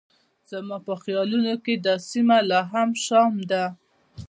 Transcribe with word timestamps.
زما 0.49 0.77
په 0.87 0.93
خیالونو 1.03 1.53
کې 1.63 1.73
دا 1.85 1.95
سیمه 2.09 2.37
لا 2.49 2.61
هم 2.71 2.89
شام 3.05 3.33
دی. 3.49 3.63